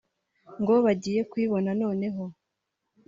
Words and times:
ngo 0.61 0.73
bagiye 0.85 1.21
kuyibona 1.31 1.71
noneho 1.81 2.23